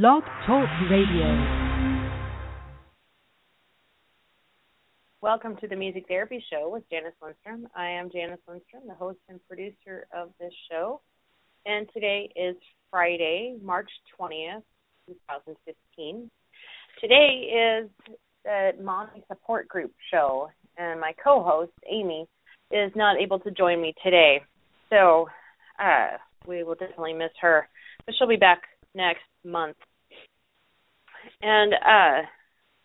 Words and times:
Blog 0.00 0.24
Talk 0.44 0.68
Radio. 0.90 1.24
Welcome 5.20 5.56
to 5.60 5.68
the 5.68 5.76
Music 5.76 6.06
Therapy 6.08 6.44
Show 6.50 6.68
with 6.68 6.82
Janice 6.90 7.14
Lindstrom. 7.22 7.68
I 7.76 7.90
am 7.90 8.10
Janice 8.10 8.40
Lindstrom, 8.48 8.82
the 8.88 8.94
host 8.94 9.20
and 9.28 9.38
producer 9.46 10.08
of 10.12 10.30
this 10.40 10.52
show. 10.68 11.00
And 11.64 11.86
today 11.94 12.28
is 12.34 12.56
Friday, 12.90 13.56
March 13.62 13.88
20th, 14.18 14.64
2015. 15.06 16.28
Today 17.00 17.84
is 17.84 17.90
the 18.44 18.72
Mommy 18.82 19.22
Support 19.28 19.68
Group 19.68 19.92
show, 20.12 20.50
and 20.76 21.00
my 21.00 21.12
co 21.22 21.40
host, 21.44 21.72
Amy, 21.88 22.26
is 22.72 22.90
not 22.96 23.20
able 23.20 23.38
to 23.38 23.50
join 23.52 23.80
me 23.80 23.94
today. 24.02 24.40
So 24.90 25.28
uh, 25.78 26.16
we 26.48 26.64
will 26.64 26.74
definitely 26.74 27.12
miss 27.12 27.30
her, 27.40 27.68
but 28.04 28.16
she'll 28.18 28.26
be 28.26 28.34
back 28.34 28.62
next 28.96 29.22
month. 29.44 29.76
And 31.42 31.74
uh, 31.74 32.26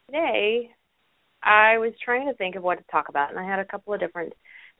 today, 0.07 0.69
I 1.43 1.77
was 1.77 1.93
trying 2.03 2.27
to 2.27 2.33
think 2.35 2.55
of 2.55 2.63
what 2.63 2.77
to 2.77 2.83
talk 2.91 3.09
about, 3.09 3.29
and 3.29 3.39
I 3.39 3.49
had 3.49 3.59
a 3.59 3.65
couple 3.65 3.93
of 3.93 3.99
different 3.99 4.33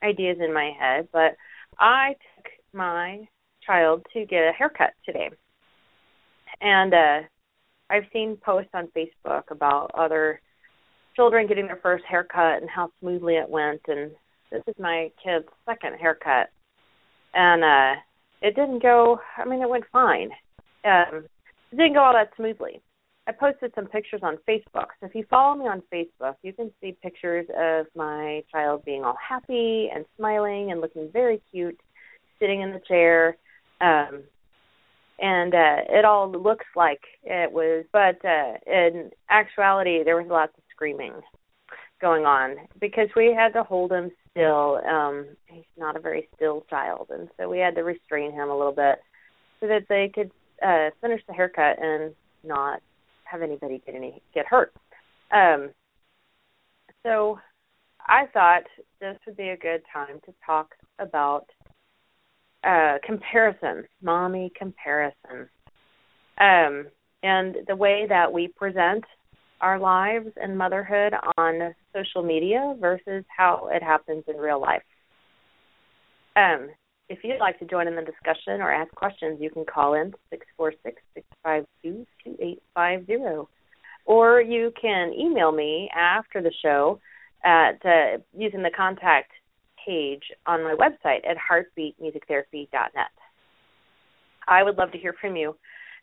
ideas 0.04 0.38
in 0.40 0.54
my 0.54 0.72
head, 0.80 1.08
but 1.12 1.36
I 1.80 2.16
took 2.36 2.46
my 2.74 3.28
child 3.66 4.06
to 4.14 4.26
get 4.26 4.48
a 4.48 4.52
haircut 4.58 4.92
today. 5.06 5.30
And 6.62 6.94
uh 6.94 7.20
I've 7.90 8.06
seen 8.14 8.38
posts 8.38 8.72
on 8.74 8.90
Facebook 8.96 9.50
about 9.50 9.92
other 9.96 10.42
children 11.16 11.48
getting 11.48 11.66
their 11.68 11.80
first 11.82 12.04
haircut 12.06 12.62
and 12.62 12.70
how 12.70 12.92
smoothly 13.00 13.36
it 13.36 13.50
went 13.50 13.82
and 13.88 14.12
this 14.52 14.64
is 14.68 14.76
my 14.80 15.12
kid's 15.24 15.46
second 15.66 15.96
haircut. 16.00 16.50
And 17.34 17.64
uh 17.64 18.00
it 18.42 18.56
didn't 18.56 18.82
go 18.82 19.20
I 19.38 19.46
mean 19.46 19.62
it 19.62 19.70
went 19.70 19.86
fine. 19.92 20.32
Um 20.84 21.26
it 21.72 21.76
didn't 21.76 21.94
go 21.94 22.04
all 22.04 22.14
that 22.14 22.32
smoothly. 22.36 22.82
I 23.28 23.32
posted 23.32 23.72
some 23.76 23.86
pictures 23.86 24.22
on 24.24 24.38
Facebook. 24.48 24.88
So 25.00 25.06
if 25.06 25.14
you 25.14 25.24
follow 25.30 25.56
me 25.56 25.66
on 25.68 25.84
Facebook, 25.94 26.36
you 26.42 26.52
can 26.52 26.72
see 26.82 26.98
pictures 27.04 27.46
of 27.56 27.86
my 27.96 28.44
child 28.52 28.84
being 28.86 29.04
all 29.04 29.18
happy 29.18 29.90
and 29.94 30.04
smiling 30.18 30.72
and 30.72 30.82
looking 30.82 31.12
very 31.14 31.40
cute, 31.52 31.80
sitting 32.40 32.62
in 32.62 32.72
the 32.72 32.82
chair. 32.88 33.38
Um, 33.82 34.24
and 35.20 35.54
uh, 35.54 35.78
it 35.90 36.06
all 36.06 36.32
looks 36.32 36.66
like 36.76 37.02
it 37.24 37.52
was, 37.52 37.86
but 37.92 38.24
uh, 38.26 38.54
in 38.66 39.12
actuality, 39.30 40.04
there 40.04 40.16
was 40.16 40.28
lots 40.30 40.54
of 40.58 40.64
screaming 40.72 41.14
going 42.02 42.26
on 42.26 42.56
because 42.80 43.10
we 43.16 43.34
had 43.38 43.54
to 43.54 43.64
hold 43.64 43.92
him 43.92 44.10
still. 44.32 44.80
Um, 44.90 45.28
he's 45.48 45.64
not 45.78 45.96
a 45.96 46.00
very 46.00 46.30
still 46.36 46.66
child, 46.70 47.10
and 47.10 47.28
so 47.38 47.50
we 47.50 47.60
had 47.60 47.76
to 47.76 47.84
restrain 47.84 48.32
him 48.32 48.50
a 48.50 48.58
little 48.58 48.74
bit 48.74 49.00
so 49.60 49.68
that 49.68 49.86
they 49.90 50.10
could 50.14 50.32
uh, 50.66 50.90
finish 51.02 51.22
the 51.28 51.34
haircut 51.34 51.82
and 51.82 52.14
not 52.44 52.82
have 53.24 53.42
anybody 53.42 53.82
get 53.86 53.96
any 53.96 54.22
get 54.34 54.46
hurt. 54.46 54.74
Um, 55.32 55.70
so 57.04 57.40
I 58.08 58.26
thought 58.34 58.64
this 59.00 59.18
would 59.26 59.38
be 59.38 59.50
a 59.50 59.58
good 59.58 59.82
time 59.92 60.20
to 60.26 60.34
talk 60.46 60.74
about 60.98 61.46
uh, 62.64 62.98
comparison, 63.06 63.86
mommy 64.02 64.52
comparison, 64.58 65.48
um, 66.40 66.88
and 67.24 67.58
the 67.68 67.76
way 67.76 68.06
that 68.10 68.32
we 68.32 68.48
present 68.48 69.04
our 69.62 69.80
lives 69.80 70.30
and 70.42 70.58
motherhood 70.58 71.14
on 71.38 71.76
social 71.94 72.24
media 72.24 72.76
versus 72.80 73.24
how 73.36 73.70
it 73.72 73.84
happens 73.84 74.24
in 74.28 74.38
real 74.38 74.60
life. 74.60 74.84
Um, 76.36 76.70
if 77.10 77.20
you'd 77.24 77.40
like 77.40 77.58
to 77.60 77.66
join 77.66 77.88
in 77.88 77.96
the 77.96 78.04
discussion 78.04 78.62
or 78.62 78.72
ask 78.72 78.94
questions, 78.94 79.40
you 79.42 79.50
can 79.50 79.66
call 79.66 79.96
in 79.96 80.14
646-652-2850. 81.46 83.48
Or 84.06 84.42
you 84.42 84.72
can 84.80 85.14
email 85.14 85.52
me 85.52 85.90
after 85.96 86.42
the 86.42 86.54
show 86.62 87.00
at 87.44 87.84
uh, 87.86 88.18
using 88.36 88.62
the 88.62 88.72
contact 88.76 89.32
page 89.86 90.24
on 90.46 90.64
my 90.64 90.76
website 90.76 91.28
at 91.28 91.38
heartbeatmusictherapy.net. 91.38 93.12
I 94.48 94.64
would 94.64 94.78
love 94.78 94.92
to 94.92 94.98
hear 94.98 95.14
from 95.20 95.36
you. 95.36 95.56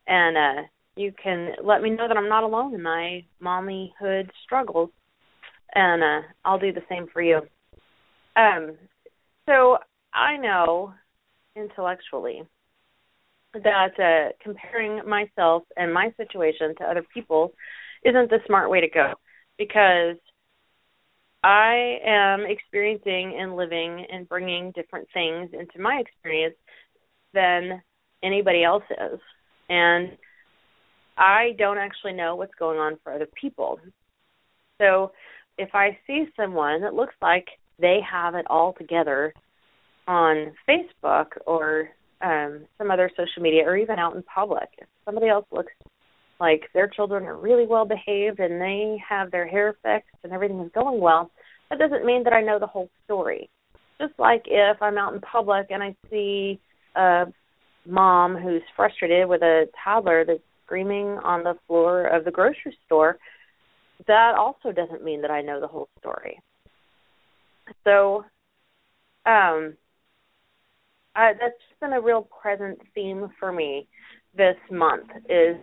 And 0.06 0.37
uh, 0.37 0.62
you 0.97 1.12
can 1.23 1.53
let 1.62 1.83
me 1.83 1.91
know 1.91 2.09
that 2.09 2.17
I'm 2.17 2.28
not 2.28 2.44
alone 2.44 2.75
in 2.75 2.83
my 2.83 3.25
mommyhood 3.43 4.31
struggles. 4.44 4.91
And 5.75 6.03
uh, 6.03 6.23
I'll 6.44 6.59
do 6.59 6.73
the 6.73 6.83
same 6.88 7.06
for 7.12 7.23
you. 7.23 7.41
Um, 8.37 8.77
so 9.47 9.78
I 10.16 10.38
know 10.38 10.94
intellectually 11.54 12.43
that 13.53 14.00
uh, 14.00 14.32
comparing 14.43 15.06
myself 15.09 15.65
and 15.77 15.93
my 15.93 16.10
situation 16.16 16.75
to 16.78 16.84
other 16.84 17.04
people 17.12 17.53
isn't 18.03 18.31
the 18.31 18.38
smart 18.47 18.71
way 18.71 18.81
to 18.81 18.88
go 18.88 19.12
because 19.59 20.16
I 21.43 21.99
am 22.05 22.44
experiencing 22.49 23.38
and 23.38 23.56
living 23.56 24.06
and 24.10 24.28
bringing 24.28 24.72
different 24.72 25.06
things 25.12 25.50
into 25.53 25.78
my 25.78 26.00
experience 26.00 26.56
than 27.34 27.82
anybody 28.22 28.65
else 28.65 28.84
is. 28.91 29.21
And 29.69 30.16
I 31.19 31.55
don't 31.59 31.78
actually 31.78 32.15
know 32.15 32.37
what's 32.37 32.55
going 32.59 32.78
on 32.78 32.99
for 33.03 33.12
other 33.12 33.28
people. 33.38 33.78
So 34.81 35.12
if 35.59 35.75
I 35.75 35.99
see 36.06 36.25
someone 36.37 36.81
that 36.81 36.94
looks 36.94 37.15
like 37.21 37.47
they 37.78 38.00
have 38.10 38.34
it 38.34 38.47
all 38.49 38.72
together 38.72 39.32
on 40.06 40.53
Facebook 40.69 41.27
or 41.47 41.91
um, 42.21 42.67
some 42.78 42.91
other 42.91 43.11
social 43.17 43.43
media 43.43 43.65
or 43.65 43.77
even 43.77 43.99
out 43.99 44.15
in 44.15 44.22
public. 44.22 44.69
If 44.78 44.87
somebody 45.05 45.28
else 45.28 45.47
looks 45.50 45.72
like 46.41 46.69
their 46.75 46.89
children 46.89 47.25
are 47.25 47.37
really 47.37 47.67
well 47.67 47.84
behaved 47.84 48.41
and 48.41 48.61
they 48.61 49.03
have 49.06 49.31
their 49.31 49.47
hair 49.47 49.75
fixed 49.83 50.17
and 50.22 50.33
everything 50.33 50.61
is 50.61 50.71
going 50.75 51.00
well, 51.00 51.31
that 51.71 51.78
doesn't 51.78 52.05
mean 52.05 52.25
that 52.25 52.33
I 52.33 52.43
know 52.43 52.59
the 52.59 52.67
whole 52.67 52.91
story. 53.05 53.49
Just 54.00 54.12
like 54.19 54.43
if 54.47 54.81
I'm 54.83 54.99
out 54.99 55.15
in 55.15 55.21
public 55.21 55.69
and 55.71 55.83
I 55.83 55.94
see 56.11 56.61
a 56.94 57.27
mom 57.87 58.37
who's 58.37 58.62
frustrated 58.75 59.28
with 59.28 59.43
a 59.43 59.67
toddler 59.83 60.25
that's 60.25 60.41
screaming 60.65 61.19
on 61.25 61.44
the 61.44 61.55
floor 61.67 62.06
of 62.06 62.25
the 62.25 62.31
grocery 62.31 62.77
store, 62.84 63.19
that 64.06 64.34
also 64.37 64.73
doesn't 64.73 65.03
mean 65.03 65.23
that 65.23 65.31
I 65.31 65.41
know 65.41 65.61
the 65.61 65.67
whole 65.67 65.88
story. 65.99 66.38
So, 67.84 68.25
um, 69.25 69.75
uh, 71.16 71.32
that's 71.41 71.54
been 71.81 71.93
a 71.93 72.00
real 72.00 72.28
present 72.43 72.78
theme 72.94 73.28
for 73.41 73.53
me 73.53 73.88
this 74.37 74.56
month 74.71 75.09
is 75.28 75.56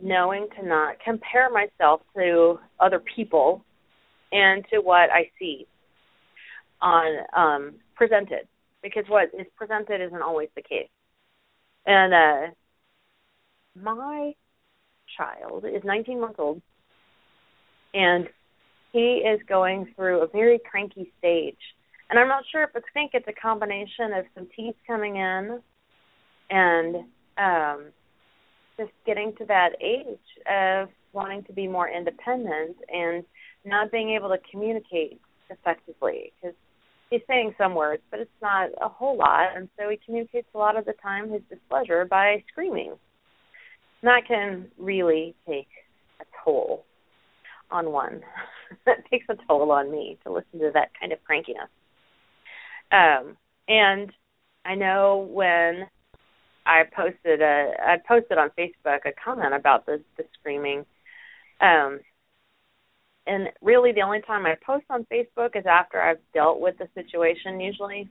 knowing 0.00 0.46
to 0.58 0.66
not 0.66 0.96
compare 1.04 1.50
myself 1.50 2.00
to 2.16 2.58
other 2.80 3.00
people 3.14 3.64
and 4.32 4.64
to 4.72 4.78
what 4.78 5.10
I 5.10 5.30
see 5.38 5.66
on 6.80 7.18
um 7.34 7.74
presented 7.94 8.46
because 8.82 9.04
what 9.08 9.30
is 9.38 9.46
presented 9.56 10.00
isn't 10.00 10.22
always 10.22 10.48
the 10.54 10.62
case. 10.62 10.88
And 11.86 12.12
uh 12.12 12.52
my 13.82 14.32
child 15.16 15.64
is 15.64 15.82
19 15.84 16.20
months 16.20 16.36
old 16.38 16.60
and 17.94 18.28
he 18.92 19.22
is 19.26 19.40
going 19.48 19.92
through 19.94 20.22
a 20.22 20.26
very 20.26 20.58
cranky 20.70 21.12
stage 21.18 21.58
and 22.10 22.18
I'm 22.18 22.28
not 22.28 22.44
sure 22.50 22.62
if 22.62 22.70
I 22.74 22.80
think 22.94 23.12
it's 23.14 23.26
a 23.28 23.32
combination 23.32 24.12
of 24.16 24.24
some 24.34 24.48
teeth 24.54 24.76
coming 24.86 25.16
in 25.16 25.60
and 26.50 26.96
um 27.38 27.86
just 28.78 28.92
getting 29.06 29.34
to 29.38 29.44
that 29.46 29.70
age 29.80 30.18
of 30.50 30.88
wanting 31.12 31.42
to 31.44 31.52
be 31.52 31.66
more 31.66 31.88
independent 31.88 32.76
and 32.92 33.24
not 33.64 33.90
being 33.90 34.10
able 34.10 34.28
to 34.28 34.38
communicate 34.50 35.20
effectively 35.48 36.32
because 36.40 36.54
he's 37.10 37.22
saying 37.26 37.54
some 37.56 37.74
words 37.74 38.02
but 38.10 38.20
it's 38.20 38.30
not 38.42 38.68
a 38.82 38.88
whole 38.88 39.16
lot. 39.16 39.56
And 39.56 39.68
so 39.78 39.88
he 39.88 39.98
communicates 40.04 40.48
a 40.54 40.58
lot 40.58 40.78
of 40.78 40.84
the 40.84 40.94
time 41.02 41.30
his 41.30 41.42
displeasure 41.50 42.04
by 42.04 42.44
screaming. 42.50 42.90
And 44.02 44.08
that 44.08 44.22
can 44.28 44.66
really 44.78 45.34
take 45.48 45.68
a 46.20 46.24
toll 46.44 46.84
on 47.70 47.90
one. 47.90 48.20
That 48.84 49.08
takes 49.08 49.26
a 49.28 49.36
toll 49.46 49.70
on 49.70 49.92
me 49.92 50.18
to 50.24 50.32
listen 50.32 50.58
to 50.58 50.72
that 50.74 50.90
kind 50.98 51.12
of 51.12 51.20
crankiness 51.20 51.68
um, 52.92 53.36
and 53.68 54.12
I 54.64 54.74
know 54.74 55.28
when 55.30 55.86
I 56.66 56.82
posted 56.94 57.40
a 57.40 57.72
I 57.80 57.96
posted 58.06 58.38
on 58.38 58.50
Facebook 58.58 59.06
a 59.06 59.12
comment 59.24 59.54
about 59.54 59.86
the 59.86 60.02
the 60.16 60.24
screaming. 60.38 60.84
Um 61.60 62.00
and 63.28 63.48
really 63.60 63.92
the 63.92 64.02
only 64.02 64.20
time 64.22 64.46
I 64.46 64.54
post 64.64 64.84
on 64.90 65.06
Facebook 65.12 65.56
is 65.56 65.64
after 65.66 66.00
I've 66.00 66.20
dealt 66.32 66.60
with 66.60 66.76
the 66.78 66.88
situation 66.94 67.60
usually 67.60 68.08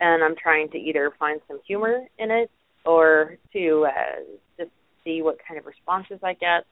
and 0.00 0.24
I'm 0.24 0.34
trying 0.36 0.70
to 0.70 0.78
either 0.78 1.12
find 1.18 1.40
some 1.46 1.60
humor 1.66 2.00
in 2.18 2.30
it 2.30 2.50
or 2.84 3.36
to 3.52 3.86
uh, 3.86 4.22
just 4.58 4.70
see 5.04 5.22
what 5.22 5.36
kind 5.46 5.60
of 5.60 5.66
responses 5.66 6.18
I 6.22 6.32
get. 6.34 6.64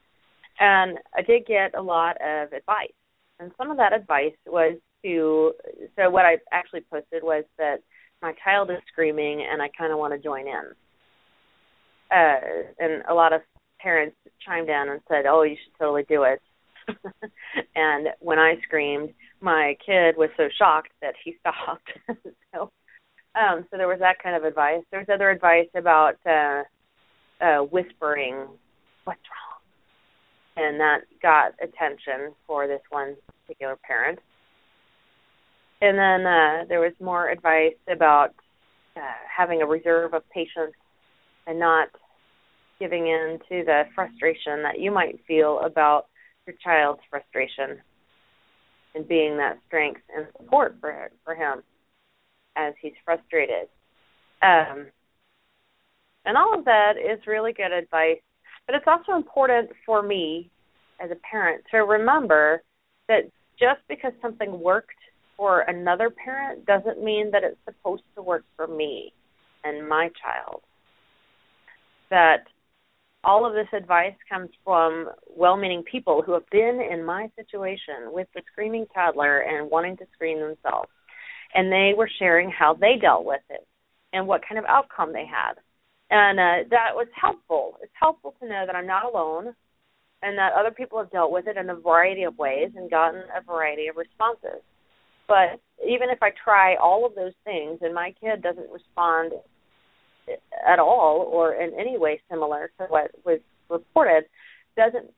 And 0.58 0.98
I 1.14 1.22
did 1.22 1.46
get 1.46 1.76
a 1.76 1.82
lot 1.82 2.16
of 2.22 2.52
advice. 2.52 2.92
And 3.38 3.52
some 3.58 3.70
of 3.70 3.76
that 3.76 3.92
advice 3.92 4.34
was 4.46 4.78
to 5.04 5.52
so 5.96 6.10
what 6.10 6.24
I 6.24 6.38
actually 6.52 6.82
posted 6.90 7.22
was 7.22 7.44
that 7.58 7.76
my 8.22 8.32
child 8.44 8.70
is 8.70 8.78
screaming 8.90 9.46
and 9.50 9.62
I 9.62 9.68
kind 9.76 9.92
of 9.92 9.98
want 9.98 10.12
to 10.12 10.18
join 10.18 10.46
in. 10.48 10.64
Uh, 12.10 12.40
and 12.78 13.02
a 13.08 13.14
lot 13.14 13.32
of 13.32 13.42
parents 13.80 14.16
chimed 14.44 14.68
in 14.68 14.88
and 14.88 15.00
said, 15.08 15.26
"Oh, 15.26 15.42
you 15.42 15.56
should 15.62 15.78
totally 15.78 16.04
do 16.08 16.24
it." 16.24 16.40
and 17.76 18.08
when 18.20 18.38
I 18.38 18.54
screamed, 18.62 19.10
my 19.40 19.76
kid 19.84 20.16
was 20.16 20.30
so 20.36 20.48
shocked 20.58 20.90
that 21.02 21.14
he 21.22 21.36
stopped. 21.40 21.88
so, 22.54 22.70
um, 23.34 23.66
so 23.70 23.76
there 23.76 23.88
was 23.88 23.98
that 24.00 24.22
kind 24.22 24.34
of 24.34 24.44
advice. 24.44 24.82
There 24.90 25.00
was 25.00 25.08
other 25.12 25.30
advice 25.30 25.68
about 25.74 26.16
uh, 26.26 26.62
uh, 27.44 27.62
whispering, 27.64 28.46
"What's 29.04 29.20
wrong?" 29.28 29.48
and 30.58 30.80
that 30.80 31.00
got 31.22 31.52
attention 31.62 32.34
for 32.46 32.66
this 32.66 32.80
one 32.90 33.16
particular 33.46 33.76
parent. 33.76 34.18
And 35.80 35.96
then 35.96 36.26
uh, 36.26 36.64
there 36.69 36.80
was 36.80 36.92
more 37.00 37.30
advice 37.30 37.76
about 37.90 38.34
uh, 38.96 39.00
having 39.34 39.62
a 39.62 39.66
reserve 39.66 40.12
of 40.14 40.28
patience 40.30 40.75
and 41.46 41.58
not 41.58 41.88
giving 42.80 43.06
in 43.06 43.38
to 43.48 43.64
the 43.64 43.84
frustration 43.94 44.62
that 44.62 44.80
you 44.80 44.90
might 44.90 45.20
feel 45.26 45.60
about 45.64 46.06
your 46.46 46.56
child's 46.62 47.00
frustration 47.10 47.78
and 48.94 49.06
being 49.06 49.36
that 49.36 49.58
strength 49.66 50.00
and 50.14 50.26
support 50.36 50.76
for 50.80 51.10
for 51.25 51.34
him 51.34 51.62
as 52.56 52.75
he's 52.80 52.92
frustrated. 53.04 53.69
Um, 54.42 54.86
and 56.25 56.36
all 56.36 56.58
of 56.58 56.64
that 56.64 56.94
is 56.96 57.26
really 57.26 57.52
good 57.52 57.72
advice, 57.72 58.20
but 58.66 58.75
it's 58.75 58.86
also 58.86 59.14
important 59.16 59.70
for 59.86 60.02
me 60.02 60.50
as 61.00 61.10
a 61.10 61.16
parent 61.30 61.64
to 61.70 61.78
remember 61.78 62.62
that 63.08 63.30
just 63.58 63.80
because 63.88 64.12
something 64.20 64.60
worked 64.60 64.90
for 65.38 65.61
another 65.61 66.11
parent 66.11 66.67
doesn't 66.67 67.02
mean 67.02 67.31
that 67.31 67.44
it's 67.44 67.56
supposed 67.64 68.02
to 68.17 68.23
work 68.23 68.44
for 68.56 68.67
me 68.67 69.12
and 69.64 69.88
my 69.88 70.11
child. 70.20 70.62
That 72.11 72.44
all 73.23 73.46
of 73.46 73.55
this 73.55 73.69
advice 73.73 74.17
comes 74.29 74.50
from 74.64 75.08
well 75.37 75.56
meaning 75.56 75.85
people 75.90 76.23
who 76.23 76.32
have 76.32 76.49
been 76.50 76.81
in 76.81 77.05
my 77.05 77.31
situation 77.37 78.12
with 78.12 78.26
the 78.35 78.43
screaming 78.52 78.87
toddler 78.93 79.38
and 79.38 79.70
wanting 79.70 79.96
to 79.99 80.06
scream 80.12 80.40
themselves. 80.40 80.90
And 81.55 81.73
they 81.73 81.93
were 81.96 82.11
sharing 82.19 82.50
how 82.50 82.75
they 82.75 82.96
dealt 83.00 83.25
with 83.25 83.40
it 83.49 83.67
and 84.12 84.26
what 84.26 84.43
kind 84.46 84.58
of 84.58 84.64
outcome 84.67 85.12
they 85.12 85.25
had. 85.25 85.55
And 86.11 86.38
uh, 86.40 86.69
that 86.70 86.90
was 86.94 87.06
helpful. 87.14 87.79
It's 87.82 87.93
helpful 87.99 88.35
to 88.40 88.49
know 88.49 88.64
that 88.67 88.75
I'm 88.75 88.87
not 88.87 89.05
alone 89.05 89.55
and 90.23 90.37
that 90.37 90.52
other 90.58 90.70
people 90.70 90.99
have 90.99 91.12
dealt 91.12 91.31
with 91.31 91.46
it 91.46 91.56
in 91.56 91.70
a 91.70 91.75
variety 91.76 92.25
of 92.25 92.38
ways 92.38 92.70
and 92.75 92.90
gotten 92.90 93.23
a 93.37 93.43
variety 93.43 93.87
of 93.87 93.96
responses. 93.96 94.62
But 95.28 95.60
even 95.86 96.08
if 96.10 96.22
I 96.22 96.30
try 96.42 96.75
all 96.76 97.06
of 97.06 97.14
those 97.14 97.34
things 97.44 97.78
and 97.82 97.94
my 97.94 98.14
kid 98.20 98.42
doesn't 98.42 98.70
respond 98.70 99.32
at 100.66 100.78
all 100.78 101.28
or 101.30 101.54
in 101.54 101.72
any 101.78 101.96
way 101.98 102.20
similar 102.30 102.70
to 102.78 102.86
what 102.86 103.10
was 103.25 103.38
reported, 103.69 104.25
doesn't 104.76 105.12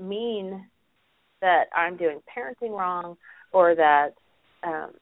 mean 0.00 0.64
that 1.40 1.64
I'm 1.76 1.96
doing 1.96 2.20
parenting 2.36 2.70
wrong 2.70 3.16
or 3.52 3.74
that 3.74 4.14
um, 4.62 4.92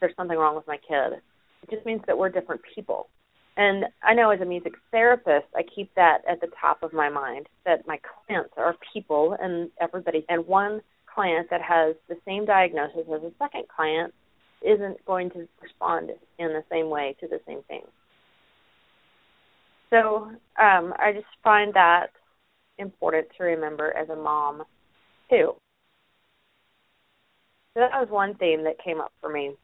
there's 0.00 0.14
something 0.16 0.38
wrong 0.38 0.56
with 0.56 0.66
my 0.66 0.76
kid. 0.76 1.20
It 1.62 1.70
just 1.70 1.86
means 1.86 2.02
that 2.06 2.16
we're 2.16 2.28
different 2.28 2.60
people. 2.74 3.08
And 3.56 3.86
I 4.04 4.14
know 4.14 4.30
as 4.30 4.40
a 4.40 4.44
music 4.44 4.74
therapist, 4.92 5.46
I 5.56 5.62
keep 5.74 5.92
that 5.96 6.18
at 6.30 6.40
the 6.40 6.46
top 6.60 6.82
of 6.82 6.92
my 6.92 7.08
mind 7.08 7.48
that 7.64 7.86
my 7.88 7.98
clients 8.26 8.54
are 8.56 8.76
people 8.92 9.36
and 9.40 9.70
everybody. 9.80 10.24
And 10.28 10.46
one 10.46 10.80
client 11.18 11.50
that 11.50 11.60
has 11.60 11.96
the 12.08 12.14
same 12.24 12.44
diagnosis 12.44 13.02
as 13.12 13.22
a 13.24 13.32
second 13.40 13.64
client 13.74 14.14
isn't 14.64 15.04
going 15.04 15.28
to 15.30 15.48
respond 15.60 16.10
in 16.38 16.48
the 16.48 16.62
same 16.70 16.88
way 16.88 17.16
to 17.18 17.26
the 17.26 17.40
same 17.44 17.60
thing. 17.64 17.82
So 19.90 20.30
um, 20.62 20.94
I 20.96 21.10
just 21.12 21.26
find 21.42 21.74
that 21.74 22.10
important 22.78 23.26
to 23.36 23.42
remember 23.42 23.92
as 23.96 24.08
a 24.10 24.14
mom 24.14 24.62
too. 25.28 25.54
So 27.74 27.80
that 27.80 27.90
was 28.00 28.06
one 28.10 28.36
theme 28.36 28.62
that 28.62 28.76
came 28.84 29.00
up 29.00 29.12
for 29.20 29.28
me. 29.28 29.54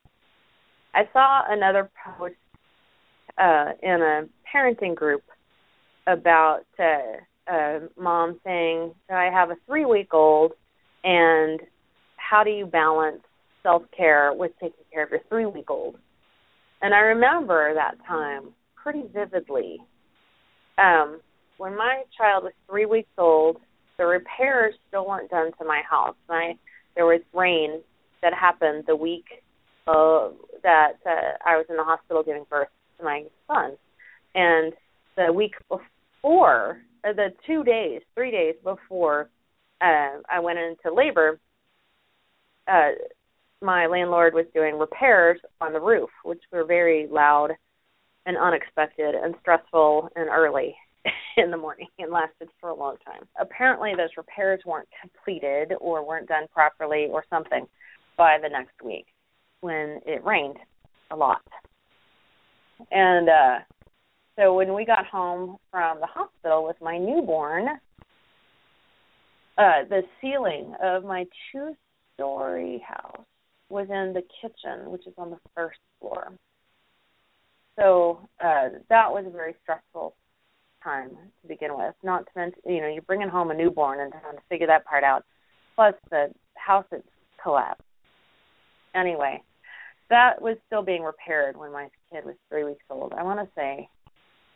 I 0.93 1.09
saw 1.13 1.43
another 1.49 1.89
post 2.05 2.35
uh, 3.39 3.75
in 3.81 4.03
a 4.03 4.25
parenting 4.53 4.97
group 4.97 5.23
about 6.09 6.65
uh, 6.81 7.53
a 7.53 7.81
mom 7.97 8.41
saying 8.43 8.93
I 9.09 9.27
have 9.27 9.51
a 9.51 9.57
three 9.69 9.85
week 9.85 10.13
old 10.13 10.55
and 11.05 11.61
how 12.17 12.43
do 12.43 12.51
you 12.51 12.67
balance 12.67 13.23
self 13.63 13.83
care 13.97 14.33
with 14.35 14.53
taking 14.61 14.85
care 14.93 15.05
of 15.05 15.11
your 15.11 15.21
three 15.29 15.47
week 15.47 15.71
old? 15.71 15.97
And 16.83 16.95
I 16.95 16.99
remember 16.99 17.75
that 17.75 17.95
time 18.07 18.51
pretty 18.75 19.05
vividly. 19.13 19.79
Um, 20.79 21.21
when 21.59 21.77
my 21.77 22.03
child 22.19 22.45
was 22.45 22.53
three 22.69 22.87
weeks 22.87 23.11
old, 23.17 23.59
the 23.97 24.05
repairs 24.05 24.75
still 24.89 25.07
weren't 25.07 25.31
done 25.31 25.53
to 25.59 25.65
my 25.65 25.83
house. 25.89 26.17
My 26.29 26.55
there 26.97 27.07
was 27.07 27.21
rain 27.33 27.81
that 28.23 28.33
happened 28.35 28.85
the 28.87 28.97
week 28.97 29.25
uh, 29.87 30.31
that 30.63 30.95
uh, 31.07 31.37
I 31.47 31.57
was 31.57 31.67
in 31.69 31.77
the 31.77 31.85
hospital 31.85 32.23
giving 32.23 32.45
birth 32.49 32.69
to 32.99 33.05
my 33.05 33.25
son, 33.47 33.77
and 34.35 34.73
the 35.17 35.33
week 35.33 35.53
before, 35.69 36.79
the 37.03 37.29
two 37.47 37.63
days, 37.63 38.01
three 38.15 38.31
days 38.31 38.55
before 38.65 39.29
uh, 39.85 40.23
I 40.31 40.41
went 40.41 40.59
into 40.59 40.95
labor, 40.95 41.39
uh, 42.67 42.91
my 43.61 43.87
landlord 43.87 44.35
was 44.35 44.47
doing 44.55 44.79
repairs 44.79 45.41
on 45.61 45.73
the 45.73 45.81
roof, 45.81 46.11
which 46.25 46.43
were 46.53 46.65
very 46.65 47.07
loud 47.11 47.51
and 48.27 48.37
unexpected 48.37 49.15
and 49.15 49.35
stressful 49.41 50.09
and 50.17 50.29
early 50.29 50.75
in 51.37 51.51
the 51.51 51.57
morning 51.57 51.89
and 51.99 52.11
lasted 52.11 52.49
for 52.61 52.71
a 52.71 52.75
long 52.75 52.97
time. 53.05 53.27
Apparently, 53.39 53.93
those 53.97 54.11
repairs 54.17 54.61
weren't 54.65 54.89
completed 55.01 55.75
or 55.81 56.07
weren't 56.07 56.29
done 56.29 56.47
properly 56.53 57.09
or 57.11 57.25
something 57.29 57.67
by 58.17 58.39
the 58.43 58.49
next 58.49 58.83
week 58.83 59.07
when 59.61 60.01
it 60.07 60.25
rained 60.25 60.57
a 61.11 61.17
lot. 61.17 61.43
And 62.91 63.29
uh 63.29 63.59
so 64.37 64.53
when 64.55 64.75
we 64.75 64.85
got 64.85 65.07
home 65.07 65.59
from 65.71 66.01
the 66.01 66.07
hospital 66.07 66.67
with 66.67 66.77
my 66.81 66.99
newborn, 66.99 67.69
uh, 69.57 69.85
the 69.89 70.03
ceiling 70.21 70.75
of 70.83 71.05
my 71.05 71.27
two 71.51 71.75
story 72.15 72.85
house 72.87 73.25
was 73.69 73.87
in 73.89 74.13
the 74.13 74.23
kitchen, 74.41 74.91
which 74.91 75.07
is 75.07 75.15
on 75.17 75.31
the 75.31 75.39
first 75.55 75.79
floor. 76.01 76.33
So 77.79 78.29
uh, 78.43 78.69
that 78.89 79.11
was 79.11 79.25
a 79.27 79.31
very 79.31 79.55
stressful 79.63 80.15
time 80.83 81.11
to 81.43 81.49
begin 81.49 81.77
with. 81.77 81.95
Not 82.03 82.27
to 82.27 82.31
mention, 82.37 82.61
you 82.67 82.81
know, 82.81 82.89
you're 82.89 83.03
bringing 83.03 83.29
home 83.29 83.51
a 83.51 83.55
newborn 83.55 84.01
and 84.01 84.13
trying 84.13 84.37
to 84.37 84.43
figure 84.49 84.67
that 84.67 84.85
part 84.85 85.03
out. 85.03 85.25
Plus, 85.75 85.95
the 86.11 86.29
house 86.55 86.85
had 86.91 87.03
collapsed. 87.43 87.83
Anyway, 88.95 89.43
that 90.11 90.41
was 90.41 90.57
still 90.67 90.83
being 90.83 91.03
repaired 91.03 91.57
when 91.57 91.73
my 91.73 91.89
kid 92.13 92.25
was 92.25 92.37
three 92.49 92.65
weeks 92.65 92.85
old. 92.91 93.13
I 93.17 93.25
want 93.25 93.41
to 93.41 93.49
say 93.57 93.89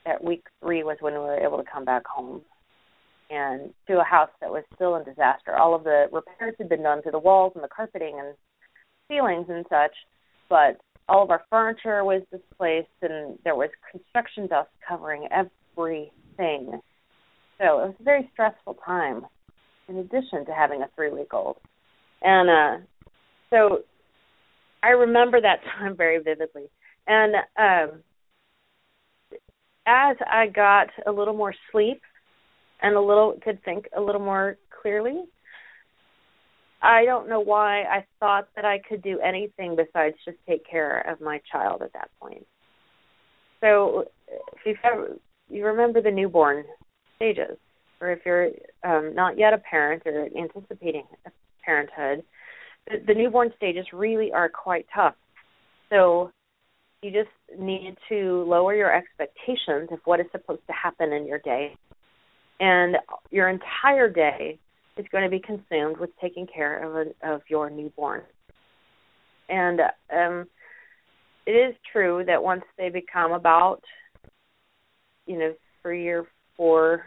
that 0.05 0.23
week 0.23 0.45
three 0.63 0.85
was 0.85 0.97
when 1.01 1.15
we 1.15 1.19
were 1.19 1.41
able 1.41 1.59
to 1.59 1.71
come 1.71 1.85
back 1.85 2.07
home 2.07 2.43
and 3.31 3.73
to 3.87 4.01
a 4.01 4.05
house 4.05 4.31
that 4.41 4.51
was 4.51 4.65
still 4.75 4.97
in 4.97 5.05
disaster. 5.05 5.57
All 5.57 5.75
of 5.75 5.85
the 5.85 6.07
repairs 6.13 6.55
had 6.59 6.69
been 6.69 6.83
done 6.83 7.03
to 7.03 7.11
the 7.11 7.19
walls 7.19 7.53
and 7.55 7.63
the 7.63 7.69
carpeting 7.69 8.19
and 8.19 8.35
ceilings 9.09 9.47
and 9.49 9.65
such, 9.69 9.95
but 10.49 10.81
all 11.09 11.23
of 11.23 11.31
our 11.31 11.45
furniture 11.51 12.05
was 12.05 12.23
displaced 12.31 12.89
and 13.03 13.39
there 13.45 13.55
was 13.55 13.71
construction 13.91 14.47
dust 14.47 14.71
covering 14.87 15.27
everything. 15.31 16.81
So 17.59 17.65
it 17.81 17.87
was 17.87 17.95
a 18.01 18.05
very 18.05 18.29
stressful 18.33 18.77
time 18.85 19.27
in 19.89 19.97
addition 19.97 20.45
to 20.47 20.53
having 20.53 20.83
a 20.83 20.89
three 20.95 21.11
week 21.11 21.33
old. 21.33 21.57
And 22.23 22.51
uh 22.51 22.85
so 23.51 23.79
I 24.83 24.91
remember 24.91 25.41
that 25.41 25.61
time 25.79 25.97
very 25.97 26.19
vividly. 26.19 26.67
And 27.07 27.35
um 27.59 28.03
as 29.87 30.17
I 30.31 30.47
got 30.47 30.89
a 31.07 31.13
little 31.13 31.35
more 31.35 31.55
sleep 31.73 32.03
and 32.83 32.97
a 32.97 33.01
little 33.01 33.39
could 33.43 33.63
think 33.65 33.87
a 33.97 34.01
little 34.01 34.21
more 34.21 34.57
clearly. 34.83 35.25
I 36.81 37.05
don't 37.05 37.29
know 37.29 37.41
why 37.41 37.83
I 37.83 38.05
thought 38.21 38.49
that 38.55 38.65
I 38.65 38.79
could 38.89 39.03
do 39.03 39.19
anything 39.19 39.77
besides 39.77 40.15
just 40.25 40.39
take 40.49 40.69
care 40.69 41.01
of 41.11 41.21
my 41.21 41.41
child 41.51 41.83
at 41.83 41.93
that 41.95 42.11
point. 42.21 42.47
So 43.61 44.05
if 44.29 44.61
you've 44.65 44.77
ever 44.85 45.17
you 45.49 45.65
remember 45.65 46.03
the 46.03 46.11
newborn 46.11 46.65
stages, 47.17 47.57
or 48.01 48.13
if 48.13 48.21
you're 48.25 48.51
um, 48.85 49.15
not 49.15 49.39
yet 49.39 49.53
a 49.53 49.59
parent 49.59 50.03
or 50.07 50.29
anticipating 50.39 51.05
parenthood, 51.65 52.25
the, 52.87 52.99
the 53.07 53.15
newborn 53.15 53.53
stages 53.57 53.87
really 53.93 54.31
are 54.33 54.49
quite 54.49 54.87
tough. 54.95 55.15
So 55.91 56.31
you 57.03 57.11
just 57.11 57.31
need 57.59 57.97
to 58.09 58.45
lower 58.47 58.75
your 58.75 58.95
expectations 58.95 59.89
of 59.91 59.99
what 60.05 60.21
is 60.21 60.27
supposed 60.33 60.67
to 60.67 60.73
happen 60.73 61.13
in 61.13 61.27
your 61.27 61.39
day. 61.39 61.73
And 62.61 62.97
your 63.31 63.49
entire 63.49 64.09
day 64.11 64.59
is 64.97 65.07
going 65.13 65.25
to 65.25 65.31
be 65.31 65.41
consumed 65.41 65.99
with 65.99 66.11
taking 66.21 66.47
care 66.47 66.83
of 66.83 67.09
a, 67.23 67.35
of 67.35 67.43
your 67.49 67.71
newborn. 67.71 68.23
And 69.49 69.81
um 70.15 70.47
it 71.47 71.53
is 71.53 71.75
true 71.91 72.25
that 72.27 72.43
once 72.43 72.65
they 72.77 72.91
become 72.91 73.33
about 73.33 73.81
you 75.29 75.39
know, 75.39 75.55
three 75.83 76.09
or 76.09 76.27
four 76.57 77.03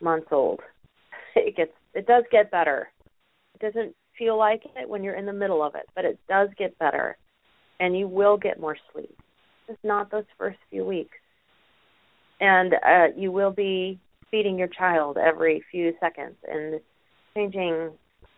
months 0.00 0.28
old, 0.30 0.60
it 1.36 1.56
gets 1.56 1.72
it 1.94 2.06
does 2.06 2.24
get 2.30 2.50
better. 2.50 2.88
It 3.54 3.60
doesn't 3.60 3.94
feel 4.16 4.38
like 4.38 4.62
it 4.76 4.88
when 4.88 5.02
you're 5.02 5.16
in 5.16 5.26
the 5.26 5.32
middle 5.32 5.62
of 5.62 5.74
it, 5.74 5.86
but 5.94 6.04
it 6.04 6.18
does 6.28 6.48
get 6.56 6.78
better 6.78 7.16
and 7.80 7.98
you 7.98 8.06
will 8.06 8.36
get 8.36 8.60
more 8.60 8.76
sleep. 8.92 9.16
Just 9.66 9.82
not 9.82 10.10
those 10.10 10.24
first 10.38 10.58
few 10.70 10.84
weeks. 10.84 11.16
And 12.40 12.74
uh, 12.74 13.06
you 13.16 13.32
will 13.32 13.50
be 13.50 13.98
feeding 14.30 14.58
your 14.58 14.68
child 14.68 15.18
every 15.18 15.62
few 15.70 15.92
seconds 16.00 16.36
and 16.48 16.80
changing 17.34 17.90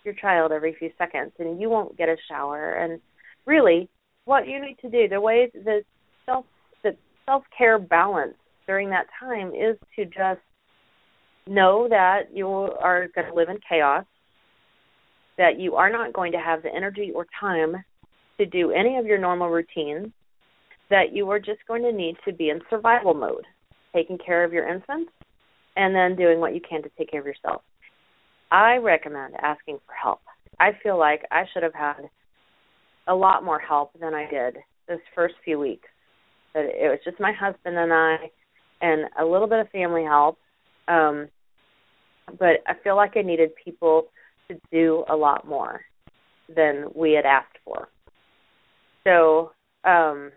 your 0.04 0.14
child 0.14 0.52
every 0.52 0.74
few 0.78 0.90
seconds, 0.98 1.32
and 1.38 1.60
you 1.60 1.70
won't 1.70 1.96
get 1.96 2.08
a 2.08 2.16
shower. 2.28 2.74
And 2.74 3.00
really, 3.46 3.88
what 4.24 4.48
you 4.48 4.60
need 4.60 4.76
to 4.82 4.90
do, 4.90 5.08
the 5.08 5.20
way 5.20 5.50
the 5.52 5.82
self 6.26 6.44
the 6.82 6.96
self 7.26 7.44
care 7.56 7.78
balance 7.78 8.34
during 8.66 8.90
that 8.90 9.06
time 9.18 9.48
is 9.48 9.76
to 9.96 10.04
just 10.04 10.40
know 11.46 11.88
that 11.88 12.22
you 12.32 12.48
are 12.48 13.08
going 13.14 13.28
to 13.28 13.34
live 13.34 13.48
in 13.48 13.58
chaos, 13.68 14.04
that 15.38 15.58
you 15.58 15.74
are 15.74 15.90
not 15.90 16.12
going 16.12 16.32
to 16.32 16.38
have 16.38 16.62
the 16.62 16.74
energy 16.74 17.12
or 17.14 17.26
time 17.38 17.76
to 18.38 18.46
do 18.46 18.70
any 18.70 18.96
of 18.96 19.06
your 19.06 19.18
normal 19.18 19.48
routines, 19.48 20.12
that 20.90 21.12
you 21.12 21.28
are 21.30 21.40
just 21.40 21.60
going 21.66 21.82
to 21.82 21.92
need 21.92 22.16
to 22.24 22.32
be 22.32 22.50
in 22.50 22.60
survival 22.70 23.14
mode, 23.14 23.44
taking 23.94 24.18
care 24.18 24.44
of 24.44 24.52
your 24.52 24.68
infants, 24.68 25.12
and 25.76 25.94
then 25.94 26.16
doing 26.16 26.40
what 26.40 26.54
you 26.54 26.60
can 26.60 26.82
to 26.82 26.90
take 26.98 27.10
care 27.10 27.20
of 27.20 27.26
yourself. 27.26 27.62
I 28.50 28.76
recommend 28.76 29.34
asking 29.42 29.78
for 29.86 29.94
help. 29.94 30.20
I 30.60 30.70
feel 30.82 30.98
like 30.98 31.22
I 31.30 31.44
should 31.52 31.62
have 31.62 31.74
had 31.74 32.02
a 33.08 33.14
lot 33.14 33.44
more 33.44 33.58
help 33.58 33.92
than 33.98 34.14
I 34.14 34.28
did 34.30 34.58
those 34.88 34.98
first 35.14 35.34
few 35.44 35.58
weeks. 35.58 35.88
That 36.54 36.64
it 36.64 36.88
was 36.88 36.98
just 37.04 37.18
my 37.18 37.32
husband 37.32 37.78
and 37.78 37.92
I, 37.92 38.16
and 38.80 39.08
a 39.18 39.24
little 39.24 39.46
bit 39.46 39.60
of 39.60 39.70
family 39.70 40.04
help. 40.04 40.38
Um, 40.88 41.28
but 42.38 42.62
I 42.66 42.74
feel 42.84 42.96
like 42.96 43.16
I 43.16 43.22
needed 43.22 43.50
people 43.64 44.08
to 44.48 44.58
do 44.70 45.04
a 45.08 45.16
lot 45.16 45.46
more 45.46 45.80
than 46.54 46.86
we 46.94 47.12
had 47.12 47.24
asked 47.24 47.58
for. 47.64 47.88
So 49.04 49.52
um, 49.84 50.30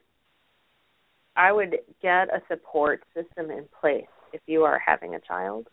I 1.36 1.52
would 1.52 1.78
get 2.02 2.30
a 2.30 2.42
support 2.48 3.04
system 3.14 3.52
in 3.52 3.66
place 3.80 4.06
if 4.34 4.42
you 4.48 4.64
are 4.64 4.80
having 4.80 5.16
a 5.16 5.20
child. 5.20 5.68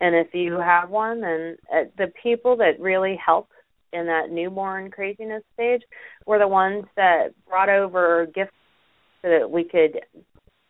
And 0.00 0.14
if 0.14 0.34
you 0.34 0.58
have 0.58 0.90
one, 0.90 1.20
then 1.20 1.56
uh, 1.72 1.84
the 1.98 2.12
people 2.22 2.56
that 2.56 2.80
really 2.80 3.18
helped 3.24 3.52
in 3.92 4.06
that 4.06 4.30
newborn 4.30 4.90
craziness 4.90 5.42
stage 5.54 5.82
were 6.26 6.38
the 6.38 6.48
ones 6.48 6.84
that 6.96 7.28
brought 7.48 7.68
over 7.68 8.26
gifts 8.34 8.52
so 9.22 9.28
that 9.28 9.50
we 9.50 9.64
could 9.64 10.00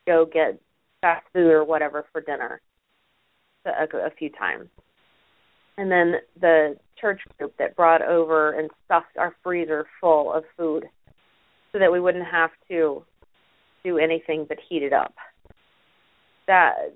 go 0.06 0.26
get 0.26 0.58
fast 1.00 1.26
food 1.32 1.50
or 1.50 1.64
whatever 1.64 2.06
for 2.12 2.20
dinner 2.20 2.60
a, 3.66 3.96
a 3.96 4.10
few 4.18 4.30
times. 4.30 4.68
And 5.76 5.90
then 5.90 6.14
the 6.40 6.76
church 7.00 7.20
group 7.38 7.54
that 7.58 7.76
brought 7.76 8.02
over 8.02 8.52
and 8.58 8.70
stuffed 8.84 9.16
our 9.18 9.34
freezer 9.42 9.86
full 10.00 10.32
of 10.32 10.44
food 10.56 10.84
so 11.72 11.78
that 11.78 11.92
we 11.92 12.00
wouldn't 12.00 12.26
have 12.26 12.50
to 12.68 13.04
do 13.84 13.98
anything 13.98 14.46
but 14.48 14.58
heat 14.68 14.82
it 14.82 14.92
up. 14.92 15.14
That 16.46 16.94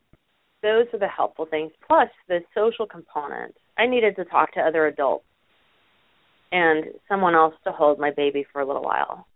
those 0.62 0.86
are 0.92 0.98
the 0.98 1.08
helpful 1.08 1.46
things. 1.48 1.72
Plus 1.86 2.08
the 2.28 2.40
social 2.54 2.86
component. 2.86 3.54
I 3.76 3.86
needed 3.86 4.16
to 4.16 4.24
talk 4.24 4.52
to 4.54 4.60
other 4.60 4.86
adults 4.86 5.26
and 6.52 6.84
someone 7.08 7.34
else 7.34 7.54
to 7.64 7.72
hold 7.72 7.98
my 7.98 8.10
baby 8.10 8.46
for 8.52 8.60
a 8.60 8.66
little 8.66 8.82
while. 8.82 9.26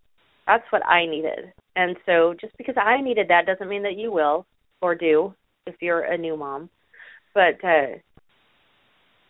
That's 0.47 0.65
what 0.71 0.87
I 0.87 1.05
needed. 1.05 1.53
And 1.77 1.97
so 2.07 2.35
just 2.41 2.57
because 2.57 2.77
I 2.79 3.01
needed 3.01 3.29
that 3.29 3.47
doesn't 3.47 3.69
mean 3.69 3.83
that 3.83 3.99
you 3.99 4.11
will 4.11 4.47
or 4.81 4.95
do 4.95 5.35
if 5.67 5.75
you're 5.81 6.03
a 6.03 6.17
new 6.17 6.37
mom. 6.37 6.71
But 7.35 7.63
uh 7.63 7.99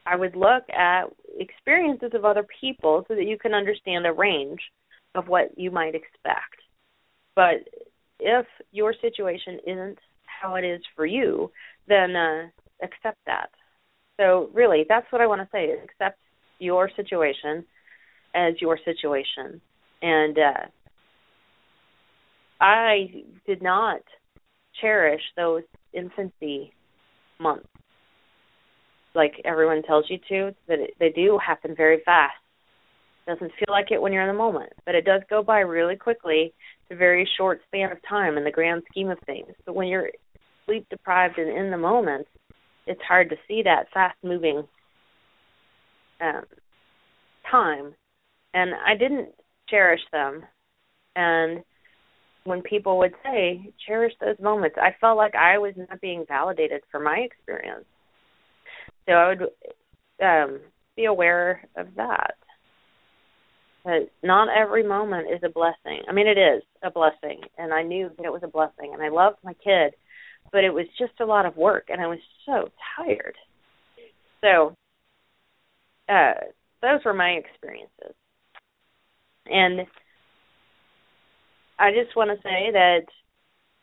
I 0.07 0.17
would 0.17 0.37
look 0.37 0.65
at 0.71 1.05
experiences 1.39 2.13
of 2.15 2.25
other 2.25 2.47
people 2.61 3.05
so 3.09 3.15
that 3.15 3.27
you 3.27 3.37
can 3.37 3.53
understand 3.53 4.05
the 4.05 4.13
range 4.13 4.61
of 5.15 5.29
what 5.29 5.51
you 5.57 5.71
might 5.71 5.95
expect. 5.95 6.63
But 7.37 7.69
if 8.21 8.47
your 8.73 8.95
situation 9.01 9.59
isn't 9.67 9.99
how 10.25 10.55
it 10.57 10.65
is 10.65 10.81
for 10.95 11.07
you, 11.07 11.51
then 11.87 12.15
uh, 12.17 12.49
accept 12.83 13.19
that. 13.27 13.51
So 14.19 14.51
really, 14.53 14.85
that's 14.89 15.07
what 15.11 15.21
I 15.21 15.27
want 15.27 15.41
to 15.41 15.49
say: 15.53 15.67
is 15.67 15.79
accept 15.85 16.19
your 16.59 16.91
situation 16.97 17.65
as 18.35 18.55
your 18.61 18.79
situation. 18.85 19.61
And 20.03 20.39
uh, 20.39 20.67
I 22.61 23.23
did 23.47 23.63
not 23.63 24.01
cherish 24.81 25.23
those 25.37 25.63
infancy 25.93 26.73
months 27.41 27.67
like 29.15 29.41
everyone 29.45 29.83
tells 29.83 30.05
you 30.09 30.19
to. 30.29 30.55
That 30.69 30.79
they 31.01 31.11
do 31.11 31.39
happen 31.45 31.75
very 31.77 32.01
fast 32.05 32.35
doesn't 33.27 33.53
feel 33.59 33.71
like 33.71 33.91
it 33.91 34.01
when 34.01 34.13
you're 34.13 34.23
in 34.23 34.29
the 34.29 34.35
moment, 34.35 34.73
but 34.87 34.95
it 34.95 35.05
does 35.05 35.21
go 35.29 35.43
by 35.43 35.61
really 35.61 35.97
quickly. 35.97 36.55
It's 36.89 36.97
a 36.97 36.99
very 36.99 37.29
short 37.37 37.61
span 37.67 37.93
of 37.93 37.99
time 38.09 38.39
in 38.39 38.45
the 38.45 38.51
grand 38.51 38.83
scheme 38.91 39.11
of 39.11 39.19
things. 39.27 39.55
But 39.67 39.75
when 39.75 39.89
you're 39.89 40.11
sleep 40.65 40.87
deprived 40.89 41.39
and 41.39 41.55
in 41.57 41.71
the 41.71 41.77
moment, 41.77 42.27
it's 42.87 43.01
hard 43.07 43.29
to 43.31 43.37
see 43.47 43.63
that 43.65 43.87
fast 43.93 44.17
moving 44.23 44.63
um, 46.21 46.45
time. 47.51 47.95
And 48.55 48.71
I 48.87 48.97
didn't 48.97 49.29
cherish 49.69 50.01
them. 50.13 50.43
And 51.15 51.63
when 52.45 52.63
people 52.63 52.99
would 52.99 53.15
say, 53.23 53.73
cherish 53.87 54.15
those 54.21 54.39
moments, 54.41 54.77
I 54.81 54.97
felt 55.01 55.19
like 55.19 55.35
I 55.35 55.59
was 55.59 55.75
not 55.77 56.01
being 56.01 56.25
validated 56.27 56.81
for 56.91 57.01
my 57.01 57.19
experience. 57.19 57.85
So 59.07 59.13
I 59.13 59.29
would 59.29 59.43
um, 60.25 60.61
be 60.97 61.05
aware 61.05 61.69
of 61.77 61.89
that. 61.97 62.35
But 63.85 64.11
not 64.23 64.49
every 64.49 64.83
moment 64.83 65.29
is 65.33 65.41
a 65.45 65.49
blessing. 65.49 66.03
I 66.09 66.13
mean, 66.13 66.27
it 66.27 66.39
is 66.39 66.63
a 66.83 66.91
blessing, 66.91 67.41
and 67.57 67.73
I 67.73 67.83
knew 67.83 68.11
that 68.17 68.27
it 68.27 68.33
was 68.33 68.43
a 68.43 68.49
blessing, 68.49 68.93
and 68.93 69.03
I 69.03 69.09
loved 69.09 69.39
my 69.43 69.55
kid, 69.55 69.95
but 70.53 70.65
it 70.65 70.71
was 70.71 70.87
just 70.99 71.21
a 71.21 71.25
lot 71.25 71.47
of 71.47 71.57
work, 71.57 71.85
and 71.89 72.01
I 72.01 72.07
was 72.07 72.19
so 72.45 72.69
tired. 72.97 73.37
So, 74.41 74.75
uh, 76.09 76.35
those 76.83 77.05
were 77.05 77.15
my 77.15 77.31
experiences, 77.31 78.15
and 79.47 79.87
I 81.79 81.91
just 81.93 82.17
want 82.17 82.31
to 82.31 82.43
say 82.43 82.71
that 82.73 83.07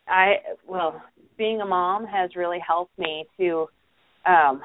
I, 0.06 0.36
well, 0.68 1.02
being 1.36 1.60
a 1.60 1.66
mom 1.66 2.06
has 2.06 2.36
really 2.36 2.58
helped 2.66 2.96
me 2.98 3.24
to 3.38 3.66
um, 4.26 4.60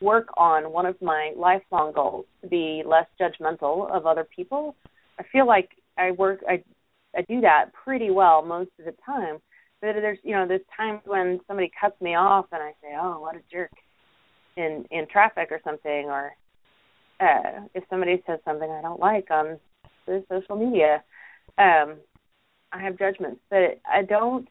work 0.00 0.28
on 0.36 0.72
one 0.72 0.86
of 0.86 1.00
my 1.02 1.32
lifelong 1.36 1.92
goals 1.92 2.26
to 2.42 2.48
be 2.48 2.82
less 2.86 3.06
judgmental 3.20 3.90
of 3.90 4.06
other 4.06 4.24
people. 4.24 4.74
I 5.18 5.24
feel 5.32 5.46
like 5.46 5.70
I 5.96 6.12
work 6.12 6.40
I 6.48 6.62
I 7.16 7.22
do 7.22 7.40
that 7.40 7.66
pretty 7.72 8.10
well 8.10 8.42
most 8.42 8.70
of 8.78 8.84
the 8.84 8.94
time. 9.04 9.38
But 9.80 9.94
there's 9.94 10.18
you 10.22 10.32
know 10.32 10.46
there's 10.46 10.60
times 10.76 11.00
when 11.04 11.40
somebody 11.46 11.70
cuts 11.80 12.00
me 12.00 12.14
off 12.14 12.46
and 12.52 12.62
I 12.62 12.70
say 12.82 12.96
oh 13.00 13.20
what 13.20 13.36
a 13.36 13.40
jerk 13.50 13.70
in 14.56 14.84
in 14.90 15.06
traffic 15.10 15.48
or 15.50 15.60
something 15.64 16.06
or 16.06 16.32
uh 17.20 17.66
if 17.74 17.84
somebody 17.90 18.22
says 18.26 18.38
something 18.44 18.70
I 18.70 18.82
don't 18.82 19.00
like 19.00 19.30
on 19.30 19.58
the 20.06 20.24
social 20.28 20.56
media 20.56 21.02
um 21.58 21.96
I 22.72 22.82
have 22.82 22.98
judgments 22.98 23.40
but 23.50 23.80
I 23.88 24.02
don't 24.02 24.48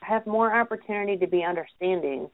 have 0.00 0.26
more 0.26 0.54
opportunity 0.54 1.16
to 1.18 1.26
be 1.26 1.44
understanding 1.44 2.28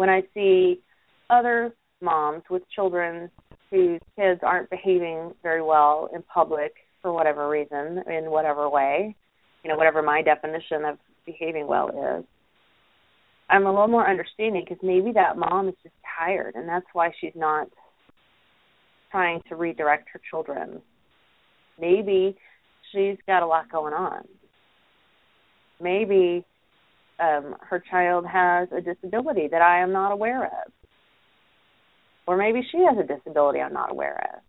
when 0.00 0.08
I 0.08 0.22
see 0.32 0.80
other 1.28 1.74
moms 2.00 2.42
with 2.48 2.62
children 2.74 3.30
whose 3.70 4.00
kids 4.16 4.40
aren't 4.42 4.70
behaving 4.70 5.34
very 5.42 5.60
well 5.60 6.08
in 6.14 6.22
public 6.22 6.72
for 7.02 7.12
whatever 7.12 7.50
reason, 7.50 8.02
in 8.08 8.30
whatever 8.30 8.70
way, 8.70 9.14
you 9.62 9.68
know, 9.68 9.76
whatever 9.76 10.00
my 10.00 10.22
definition 10.22 10.86
of 10.86 10.96
behaving 11.26 11.66
well 11.66 11.90
is, 11.90 12.24
I'm 13.50 13.66
a 13.66 13.70
little 13.70 13.88
more 13.88 14.08
understanding 14.08 14.64
because 14.66 14.82
maybe 14.82 15.12
that 15.12 15.36
mom 15.36 15.68
is 15.68 15.74
just 15.82 15.94
tired 16.18 16.54
and 16.54 16.66
that's 16.66 16.86
why 16.94 17.10
she's 17.20 17.36
not 17.36 17.68
trying 19.10 19.42
to 19.50 19.54
redirect 19.56 20.08
her 20.14 20.20
children. 20.30 20.80
Maybe 21.78 22.38
she's 22.90 23.18
got 23.26 23.42
a 23.42 23.46
lot 23.46 23.70
going 23.70 23.92
on. 23.92 24.26
Maybe 25.78 26.46
um, 27.20 27.56
her 27.60 27.82
child 27.90 28.24
has 28.26 28.68
a 28.76 28.80
disability 28.80 29.48
that 29.48 29.62
I 29.62 29.80
am 29.80 29.92
not 29.92 30.12
aware 30.12 30.44
of, 30.44 30.72
or 32.26 32.36
maybe 32.36 32.66
she 32.70 32.78
has 32.78 32.96
a 32.98 33.06
disability 33.06 33.60
I'm 33.60 33.72
not 33.72 33.90
aware 33.90 34.32
of, 34.34 34.40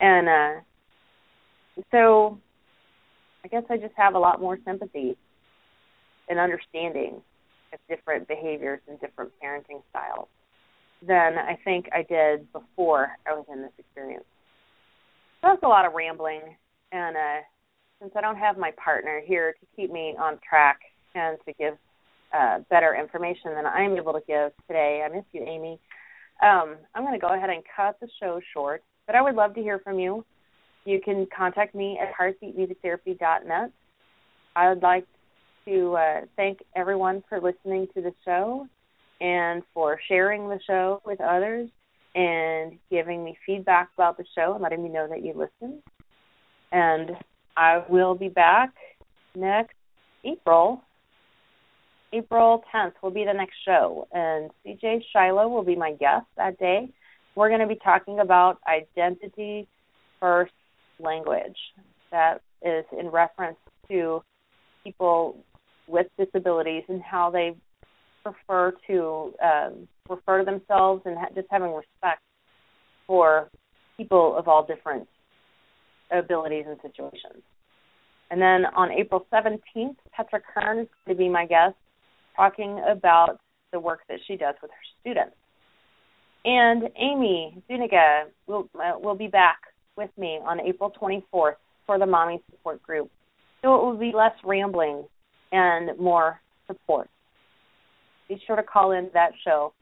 and 0.00 0.28
uh, 0.28 0.60
so 1.90 2.38
I 3.44 3.48
guess 3.48 3.64
I 3.70 3.76
just 3.76 3.94
have 3.96 4.14
a 4.14 4.18
lot 4.18 4.40
more 4.40 4.58
sympathy 4.64 5.16
and 6.28 6.38
understanding 6.38 7.22
of 7.72 7.78
different 7.88 8.28
behaviors 8.28 8.80
and 8.88 9.00
different 9.00 9.32
parenting 9.42 9.82
styles 9.90 10.28
than 11.06 11.38
I 11.38 11.58
think 11.64 11.86
I 11.92 12.02
did 12.02 12.52
before 12.52 13.12
I 13.26 13.32
was 13.32 13.46
in 13.52 13.62
this 13.62 13.72
experience. 13.78 14.24
So 15.40 15.48
that's 15.48 15.62
a 15.62 15.68
lot 15.68 15.86
of 15.86 15.94
rambling, 15.94 16.42
and 16.92 17.16
uh, 17.16 17.40
since 18.00 18.12
I 18.16 18.20
don't 18.20 18.36
have 18.36 18.58
my 18.58 18.72
partner 18.82 19.22
here 19.24 19.54
to 19.58 19.66
keep 19.74 19.90
me 19.90 20.14
on 20.18 20.38
track 20.46 20.80
and 21.14 21.38
to 21.46 21.52
give 21.54 21.74
uh, 22.32 22.60
better 22.70 22.94
information 22.94 23.54
than 23.54 23.66
I'm 23.66 23.96
able 23.96 24.12
to 24.12 24.22
give 24.26 24.52
today, 24.66 25.02
I 25.04 25.14
miss 25.14 25.24
you, 25.32 25.42
Amy. 25.42 25.78
Um, 26.42 26.76
I'm 26.94 27.02
going 27.02 27.18
to 27.18 27.26
go 27.26 27.34
ahead 27.34 27.50
and 27.50 27.62
cut 27.76 27.98
the 28.00 28.08
show 28.20 28.40
short, 28.54 28.82
but 29.06 29.14
I 29.14 29.22
would 29.22 29.34
love 29.34 29.54
to 29.54 29.60
hear 29.60 29.78
from 29.80 29.98
you. 29.98 30.24
You 30.84 31.00
can 31.04 31.26
contact 31.36 31.74
me 31.74 31.98
at 32.00 32.14
heartbeatmusictherapy.net. 32.14 33.72
I 34.56 34.68
would 34.68 34.82
like 34.82 35.06
to 35.66 35.96
uh, 35.96 36.20
thank 36.36 36.60
everyone 36.74 37.22
for 37.28 37.40
listening 37.40 37.88
to 37.94 38.00
the 38.00 38.12
show 38.24 38.66
and 39.20 39.62
for 39.74 40.00
sharing 40.08 40.48
the 40.48 40.58
show 40.66 41.02
with 41.04 41.20
others 41.20 41.68
and 42.14 42.78
giving 42.90 43.22
me 43.22 43.36
feedback 43.44 43.90
about 43.94 44.16
the 44.16 44.24
show 44.34 44.54
and 44.54 44.62
letting 44.62 44.82
me 44.82 44.88
know 44.88 45.06
that 45.08 45.22
you 45.22 45.34
listen. 45.34 45.82
And 46.72 47.12
I 47.56 47.84
will 47.88 48.14
be 48.14 48.28
back 48.28 48.72
next 49.36 49.74
April. 50.24 50.82
April 52.12 52.64
10th 52.74 52.94
will 53.02 53.10
be 53.10 53.24
the 53.24 53.32
next 53.32 53.54
show, 53.64 54.08
and 54.12 54.50
CJ 54.66 55.02
Shiloh 55.12 55.48
will 55.48 55.62
be 55.62 55.76
my 55.76 55.92
guest 55.92 56.26
that 56.36 56.58
day. 56.58 56.88
We're 57.36 57.48
going 57.48 57.60
to 57.60 57.66
be 57.66 57.78
talking 57.82 58.20
about 58.20 58.58
identity 58.68 59.68
first 60.18 60.52
language 60.98 61.56
that 62.10 62.40
is 62.62 62.84
in 62.98 63.08
reference 63.08 63.56
to 63.88 64.22
people 64.82 65.38
with 65.86 66.06
disabilities 66.18 66.82
and 66.88 67.00
how 67.02 67.30
they 67.30 67.54
prefer 68.22 68.74
to 68.86 69.32
um, 69.42 69.88
refer 70.08 70.40
to 70.40 70.44
themselves 70.44 71.02
and 71.06 71.16
ha- 71.16 71.28
just 71.34 71.46
having 71.50 71.72
respect 71.72 72.20
for 73.06 73.50
people 73.96 74.36
of 74.36 74.48
all 74.48 74.66
different 74.66 75.06
abilities 76.10 76.64
and 76.68 76.76
situations. 76.82 77.42
And 78.30 78.40
then 78.40 78.66
on 78.76 78.92
April 78.92 79.26
17th, 79.32 79.96
Petra 80.12 80.40
Kern 80.40 80.80
is 80.80 80.88
going 81.04 81.16
to 81.16 81.18
be 81.18 81.28
my 81.28 81.46
guest 81.46 81.74
talking 82.40 82.80
about 82.90 83.38
the 83.70 83.78
work 83.78 84.00
that 84.08 84.18
she 84.26 84.34
does 84.36 84.54
with 84.62 84.70
her 84.70 84.78
students. 85.00 85.36
And 86.46 86.84
Amy 86.96 87.62
Zuniga 87.68 88.28
will, 88.46 88.66
uh, 88.74 88.98
will 88.98 89.14
be 89.14 89.26
back 89.26 89.58
with 89.96 90.08
me 90.16 90.38
on 90.42 90.58
April 90.60 90.90
24th 90.98 91.56
for 91.84 91.98
the 91.98 92.06
Mommy 92.06 92.42
Support 92.50 92.82
Group. 92.82 93.10
So 93.60 93.74
it 93.74 93.84
will 93.84 93.98
be 93.98 94.12
less 94.16 94.32
rambling 94.42 95.04
and 95.52 95.98
more 95.98 96.40
support. 96.66 97.10
Be 98.26 98.40
sure 98.46 98.56
to 98.56 98.62
call 98.62 98.92
in 98.92 99.10
that 99.12 99.32
show, 99.44 99.74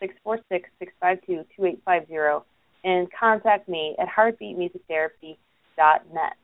646 0.00 0.70
652 0.78 1.44
2850, 1.56 2.46
and 2.84 3.06
contact 3.12 3.68
me 3.68 3.94
at 4.00 4.08
heartbeatmusictherapy.net. 4.08 6.36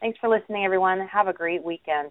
Thanks 0.00 0.18
for 0.18 0.30
listening, 0.30 0.64
everyone. 0.64 1.06
Have 1.12 1.28
a 1.28 1.34
great 1.34 1.62
weekend. 1.62 2.10